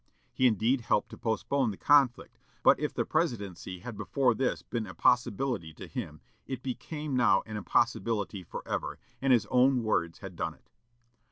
[0.33, 4.87] He indeed helped to postpone the conflict, but if the presidency had before this been
[4.87, 10.35] a possibility to him, it became now an impossibility forever, and his own words had
[10.35, 10.71] done it.